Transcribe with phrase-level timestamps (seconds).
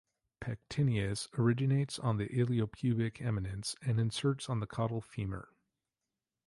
[0.43, 5.49] Pectineus: originates on the iliopubic eminence and inserts on the caudal femur.